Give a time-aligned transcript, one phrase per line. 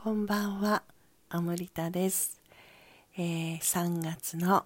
[0.00, 0.84] こんばんは、
[1.28, 2.40] アムリタです。
[3.16, 4.64] えー3月の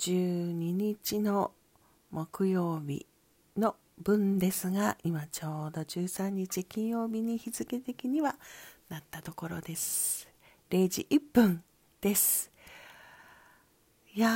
[0.00, 1.52] 12日の
[2.10, 3.06] 木曜日
[3.56, 8.34] の分ですが、今ちょうど13日金曜日に日付的には
[8.88, 10.28] なったところです。
[10.70, 11.62] 0時1分
[12.00, 12.50] です。
[14.12, 14.32] いやー、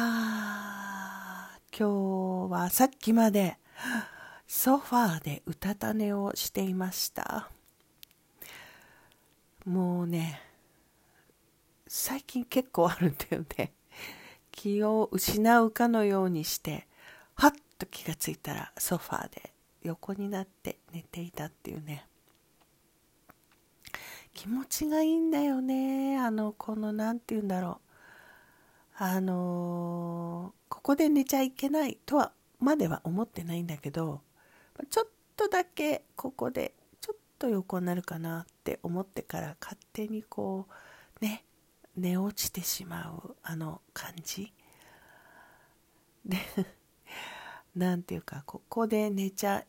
[1.77, 3.59] 今日はさっきまで
[4.46, 7.51] ソファーでうたた寝をしていました。
[9.64, 10.40] もうね
[11.86, 13.72] 最近結構あるんだよね。
[14.50, 16.88] 気を失うかのようにして
[17.35, 19.52] はっと気がついたらソファーで
[19.82, 22.07] 横になって寝ていたっていうね。
[24.35, 26.18] 気持ちがいいんだよね。
[26.18, 27.80] あのこの何て言うんだろ
[28.99, 29.02] う。
[29.04, 34.22] あのーここで寝ちゃいけないとはまでは思ってないんだけど
[34.88, 36.72] ちょっとだけここで
[37.42, 40.69] と横になるかなって思ってから勝手にこ
[41.20, 41.44] うね
[41.96, 44.52] 寝落ちてしまうあの感じ。
[46.24, 46.38] で
[47.74, 49.64] なんていうかここで寝ちゃ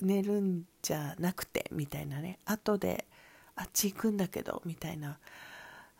[0.00, 2.38] 寝るんじゃなくてみたいなね。
[2.46, 3.06] 後で
[3.54, 5.18] あっち行くんだけどみたいな。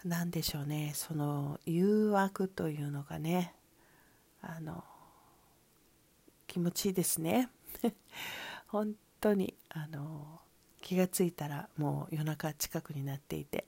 [0.05, 0.93] なんでしょうね。
[0.95, 3.55] その誘惑というのがね
[4.41, 4.83] あの
[6.47, 7.51] 気持ちいいですね。
[8.69, 10.41] 本当にあの
[10.89, 13.67] 気がついたらもう夜中近くになっていて。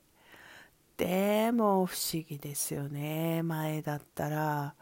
[0.97, 3.43] でも不思議ですよね。
[3.43, 4.75] 前だったら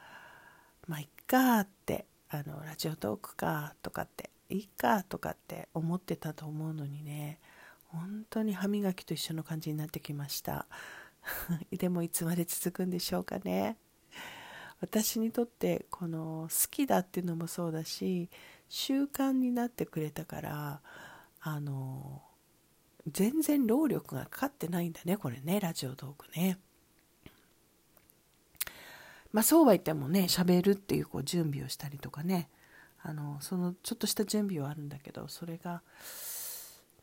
[0.86, 7.40] まあいっかってあのラジオトークかとかっていいかとかって思ってたと思うのにね
[7.88, 10.66] 本当に歯磨きと一緒の感じになってきました。
[11.76, 13.78] でもいつまで続くんでしょうかね。
[14.80, 18.30] 私にとってこの好きだっていうのもそうだし
[18.68, 20.80] 習慣になってくれたから
[21.40, 22.22] あの
[23.12, 26.58] 全然労力がかかってないんだねこれねラジオトークね。
[29.32, 32.48] まあそうは言ってもね喋るっていうこう準備をしたりとかね。
[33.02, 35.82] あのそのちょっとした準備はあるんだけどそれが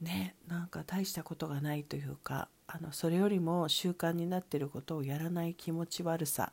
[0.02, 6.52] ねなんか大したことがないというかあのそれよりも習慣になってることをやらない気持ち悪さ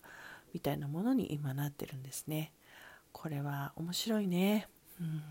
[0.55, 2.53] みたいなものに今なってるんですね。
[3.13, 4.69] これは面白いね、
[5.01, 5.23] うん、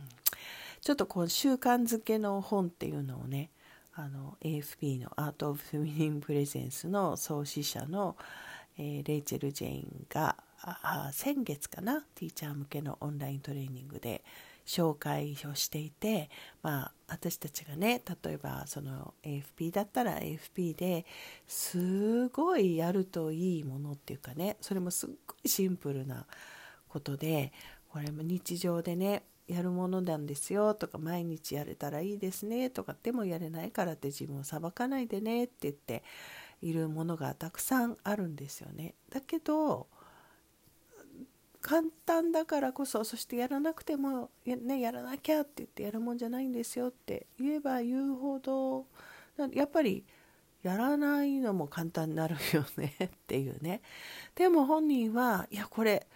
[0.82, 3.50] ちょっとこう習慣づけの本っていうのをね
[3.94, 8.16] あの AFP のアート・オブ・フェミニン・プレゼンスの創始者の、
[8.78, 14.24] えーレイチェル・ジェインがあ先月かなティーチャー向けのオンライントレーニングで
[14.66, 16.30] 紹介をしていて、
[16.62, 21.06] まあ、私たちがね例えばその AFP だったら AFP で
[21.48, 26.26] すごいやるといいものっていうかねそれもすっごいシンプルな
[26.90, 27.52] ことで
[27.90, 36.04] これも日常でねやるものなんですよとか毎日やれたらいいですねとかでもやれないからって自分を裁かないでねって言って
[36.62, 38.94] いるものがたくさんあるんですよね。
[39.10, 39.88] だけど
[41.62, 48.86] 簡単だからこそそしてやらなくてもや,、ね、やらなきゃって言ってやるもんじゃないんですよって言えば言うほど
[49.54, 50.04] やっぱり
[50.64, 53.82] やらないのも簡単になるよねっていうね
[54.36, 56.08] でも本人はいやこれ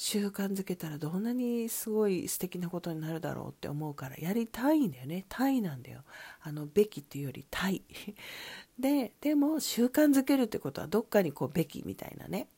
[0.00, 5.26] 習慣づけたらどんなにすごい素敵なことになるだろうって思うからやりたいんだよね。
[5.28, 6.02] たいなんだよ。
[6.40, 7.82] あのべきっていうよりたい。
[8.78, 12.48] ででも習慣づけるってことはどっかにこうべきみたいなね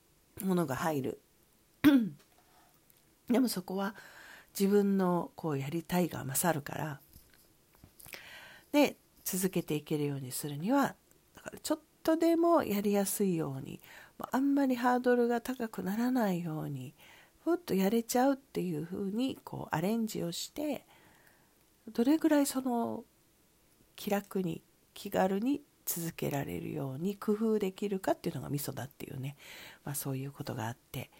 [0.42, 1.20] ものが入る。
[3.28, 3.94] でもそこは
[4.52, 7.00] 自分のこうやりたいが勝るから
[8.70, 10.94] で続けていけるようにするには
[11.36, 13.80] だからちょっとでもやりやすいように
[14.30, 16.92] あんまりハードルが高くならないように
[17.50, 20.84] ふっとやれちゃうっていうふうにこうアレンジをして
[21.92, 23.04] どれぐらいその
[23.96, 24.62] 気楽に
[24.94, 29.36] 気軽に続けられるように工夫できるかっていうのがミソだっていうね、
[29.84, 31.10] まあ、そういうことがあって、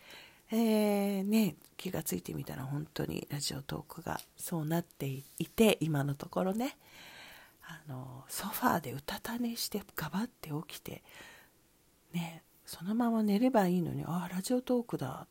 [0.53, 6.77] えーね、気がついてみたら本当にラジオトークがそうなっていて今のところね。
[7.63, 11.05] あのソファーでうたた寝してガバって起きて
[12.13, 15.29] ねそのまま寝ればいいのにああラジオトークだ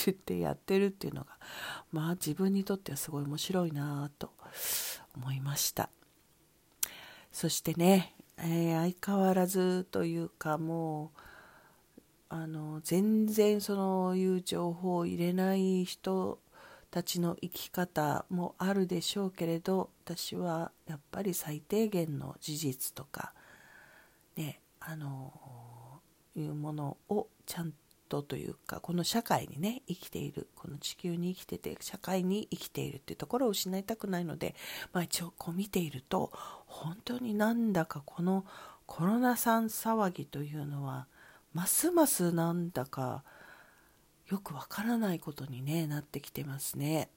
[0.00, 1.38] って言ってやってるっていうのが
[1.92, 4.32] まあ自分にとってはすごい面白いなと
[5.16, 5.90] 思いました。
[7.32, 11.20] そしてね、えー相変わらずというかもう
[12.28, 16.38] あの全然そのいう情報を入れない人
[16.90, 23.32] たちの生き方もあるでしょうけれど私はやっぱり最低限の事実とか
[24.36, 25.32] ねあの
[26.34, 27.72] いうものをちゃん
[28.08, 34.54] トというかこの社会にね生きているこの地球に生きてて社会に生きているっていうところを失いたくないので、
[34.92, 36.30] まあ、一応こう見ていると
[36.66, 38.44] 本当になんだかこの
[38.86, 41.06] コロナさん騒ぎというのは
[41.52, 43.24] ますますなんだか
[44.28, 47.08] よくわからないことに、ね、なってきてますね。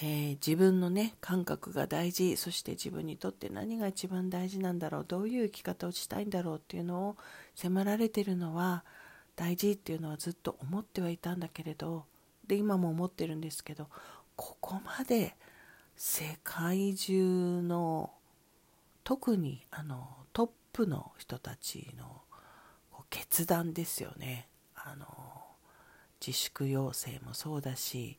[0.00, 7.16] えー、自分のね感覚が大事そして自分にとって何が一番大事なんだろうどういう生き方をしたいんだろうっていうのを
[7.56, 8.84] 迫られてるのは
[9.34, 12.04] 大事っていうのはずっと思ってはいたんだけれど
[12.46, 13.88] で今も思ってるんですけど
[14.36, 15.34] ここまで
[15.96, 18.12] 世界中の
[19.02, 22.22] 特にあのトップの人たちの
[23.10, 24.48] 決断ですよね。
[24.76, 25.06] あの
[26.24, 28.18] 自粛要請もそうだし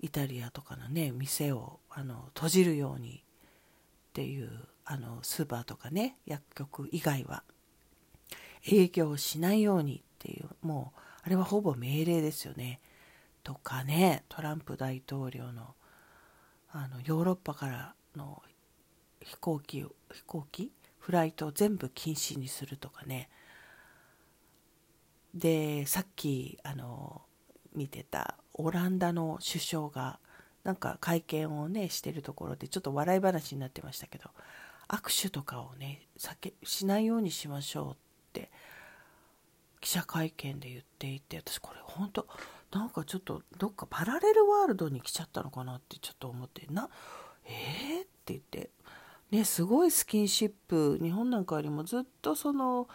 [0.00, 3.22] イタリアとかのね店をあの閉じるように
[4.10, 4.50] っていう
[4.84, 7.42] あのスーパーとかね薬局以外は
[8.66, 12.80] 営業しないようにっていうもうあれはほぼ命令ですよね。
[13.42, 15.74] とかねトランプ大統領の
[16.72, 18.42] あのヨーロッパからの
[19.20, 20.72] 飛行機飛行機？
[20.98, 23.28] フライトを全部禁止にするとかね。
[25.34, 27.22] でさっきあの
[27.74, 30.18] 見てたオランダの首相が
[30.64, 34.30] なんか会見をねしてるところでちょっと笑い話になってましたけど
[34.88, 36.06] 握手とかをね
[36.62, 37.96] しないようにしましょうっ
[38.32, 38.50] て
[39.80, 42.26] 記者会見で言っていて私これ本当
[42.72, 46.88] なんかちょっとどっかパラレルワールドに来ちゃったのかなってちょっと思ってな
[47.44, 48.70] えー、って言って
[49.30, 52.88] ねすごいスキンシップ日本なんかよりもずっとその、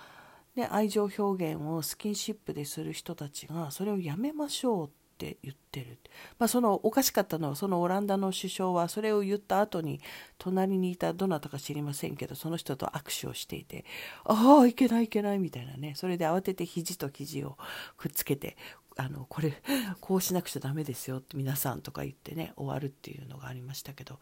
[0.55, 5.97] ね、愛情表現をスキンシップでする人たちがそれをやめましょうっって言ってる、
[6.37, 10.01] まあ、そのおかしかったのはそのオランダの首相はそれを言った後に
[10.37, 13.85] 隣にいたどなたか知りませんけどその人と握手をしていて
[14.25, 17.57] ああいけないいけないみたいなねそれで慌てて肘と肘を
[17.97, 18.57] くっつけて
[18.97, 19.53] あのこれ
[20.01, 24.19] こうしなくちゃダメですよって皆さんとか言ってね終わるっていうのがありましたけど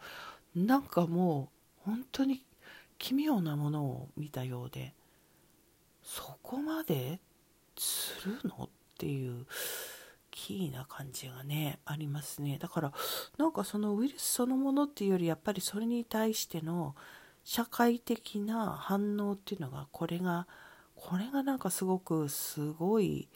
[0.54, 1.50] なんかも
[1.86, 2.44] う本当に
[2.98, 4.94] 奇妙なものを見たようで
[6.04, 7.18] そこまで
[7.76, 8.68] するの？
[8.94, 9.46] っていう
[10.36, 12.92] キーな感じがねありますねだから
[13.38, 16.96] なんかそのウイルスそのものっていうよりやっぱりそれに対しての
[17.44, 20.48] 社会的な反応っていうのがこれが
[20.96, 23.28] これがなんかすごくすごい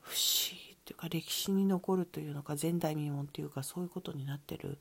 [0.00, 4.78] 不思議っていうか歴史に残るというのか前代未聞っていうかそういうことになってる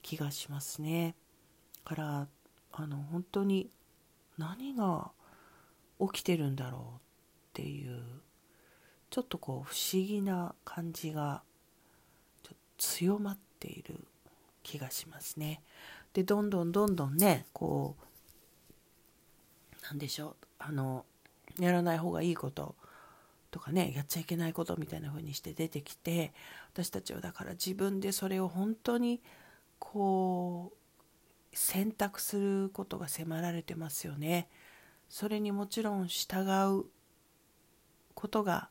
[0.00, 1.14] 気がしますね。
[1.84, 2.28] から
[2.72, 3.68] あの本当に
[4.38, 5.10] 何が
[6.00, 7.00] 起きてるんだろうっ
[7.52, 8.00] ていう
[9.16, 11.40] ちょっとこう不思議な感じが
[12.76, 13.94] 強まっている
[14.62, 15.62] 気がしますね。
[16.12, 17.96] でどんどんどんどんねこ
[19.80, 21.06] うなんでしょうあの
[21.58, 22.74] やらない方がいいこと
[23.50, 26.34] とかねやっちゃいけないことみたいな風にして出てきて
[26.74, 29.22] 私たちはだから自分でそれを本当に
[29.78, 34.50] こう選択することが迫られてますよね。
[35.08, 36.46] それにもちろん従
[36.80, 36.84] う
[38.12, 38.68] ことが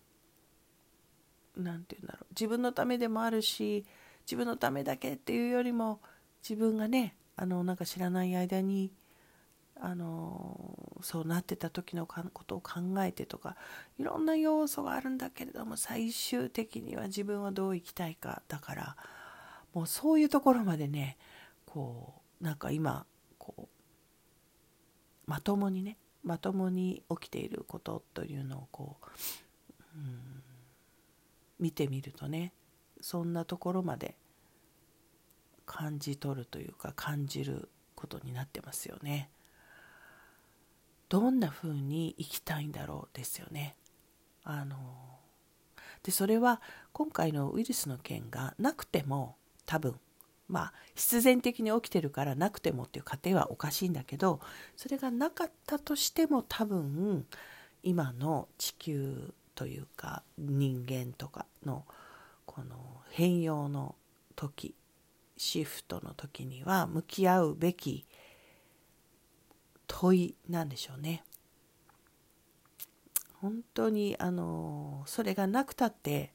[1.58, 2.26] 何て言うんだろう。
[2.32, 3.86] 自分のためでもあるし
[4.26, 6.00] 自分のためだけっていうよりも
[6.48, 8.92] 自分がねあのなんか知らない間に
[9.80, 13.58] あのそうなってた時のことを考えてとか
[14.00, 18.96] いろんな要素があるんだけれども最終的には自分はどう生きたいかだから
[19.74, 21.18] もうそういうところまでね
[21.66, 23.06] こうなんか今
[23.38, 23.68] こう
[25.28, 29.06] まともにねまともに起きていることというのをこう、
[29.98, 30.35] うん、
[31.60, 32.54] 見てみるとね
[33.02, 34.16] そんなところまで
[35.66, 39.30] 感じ取るというか感じることになってますよね。
[41.10, 43.76] どんな風に生きたいんだろうですよね。
[44.44, 44.78] あの
[46.04, 46.62] でそれは
[46.94, 50.00] 今回のウイルスの件がなくても多分
[50.48, 54.40] まあ必然的に起きてるからなくてもっていう過程はおかしいんだけど
[54.76, 57.26] それがなかったとしても多分
[57.82, 61.86] 今の地球というか人間とかの
[62.46, 62.76] この
[63.10, 63.96] 変容の
[64.36, 64.76] 時
[65.38, 68.06] シフトの時には向き合うべき
[69.88, 71.24] 問いなんでしょうね。
[73.42, 76.32] 本当にあのそれがなくたって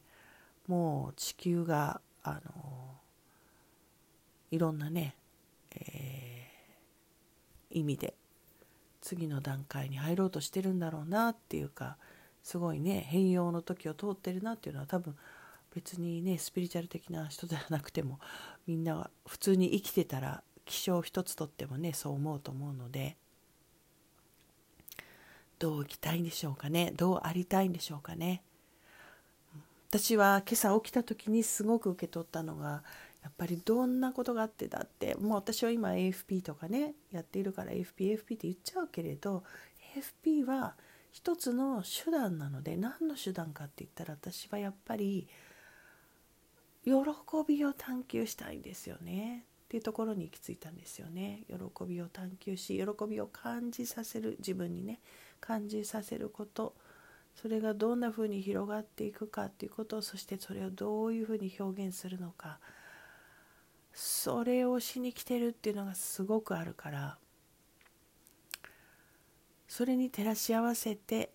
[0.69, 2.41] もう地球があの
[4.51, 5.17] いろんなね、
[5.75, 8.15] えー、意味で
[9.01, 11.97] 次の段階に入ろうとしてるんだろうなっていうか
[12.43, 15.17] すごいね変容の時を通ってるなっていうのは多分
[15.75, 18.19] 別にねスピリチュアル的な人ではなくても
[18.67, 23.17] みんなは普通に生きてたら気象一つとってもねそう思うと思うので
[25.59, 28.43] どう生きたいんでしょうかねどうありたいんでしょうかね。
[29.91, 32.85] 私は今朝起きた時にすごく受け取ったのが
[33.25, 39.43] やっぱりどんなことがあってだってもう私は今 AFP とかねやっているから AFP AFP って言っちゃうけれど
[40.25, 40.75] AFP は
[41.13, 45.29] 一つの手段なので何の手段かって言ったら私はやっぱり
[46.85, 46.93] 喜
[47.47, 49.45] びを探求したいんですよね。
[49.65, 51.45] っていうところに行き着いたんですよね。
[51.49, 55.01] 喜びを探求し喜びを感じさせる自分にね
[55.41, 56.75] 感じさせること。
[57.37, 62.59] それがどんなふうに広がっていくかっていうことそしてそれをどういうふうに表現するのか。
[63.93, 67.19] それをしに来てるっていうのがすごくあるから
[69.71, 71.31] それに照らし合わせて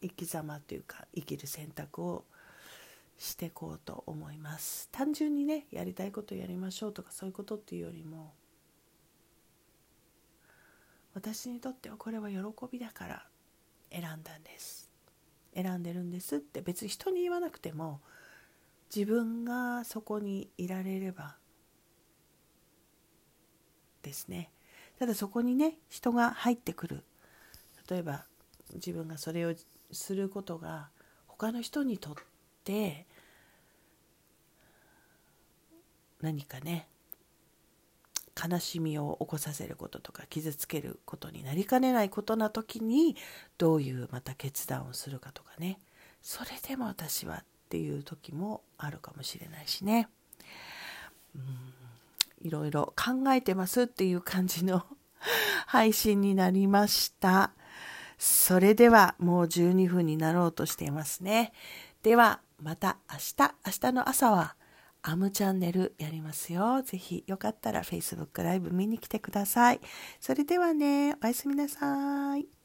[0.00, 2.24] 生き様というか生きる選択を
[3.18, 4.88] していこうと思います。
[4.90, 8.32] 単純にねやりたいことやりましょうとかそういうことっていうよりも
[11.12, 12.38] 私にとってはこれは喜
[12.72, 13.26] びだから
[13.92, 14.90] 選んだんです。
[15.54, 18.00] 選んでるんですって別に人に言わなくても
[18.94, 21.36] 自分がそこにいられれば
[24.00, 24.50] ですね。
[25.00, 27.02] ただそこにね人が入ってくる。
[27.88, 28.26] 例えば
[28.74, 29.54] 自分がそれを
[29.90, 30.90] することが
[31.26, 32.14] 他の人にとっ
[32.64, 33.06] て
[36.20, 36.86] 何かね
[38.36, 43.16] 悲しみを起こさせることとか傷つけることになりかねないことな時に
[43.56, 45.80] どういうまた決断をするかとかね。
[46.20, 50.10] それでも私はっていう時もあるかもしれないしね。
[51.34, 51.69] うん。
[52.40, 54.84] いろいろ考えてますっていう感じの
[55.66, 57.52] 配信になりました
[58.18, 61.52] それではもう12分になろうとしていますね
[62.02, 64.56] ではまた明日明日の朝は
[65.02, 66.82] アムチャンネルやりますよ。
[66.82, 69.80] ぜひよかったら Facebook ライブ見に来てください。
[70.20, 72.59] それではね、おやすみなさい。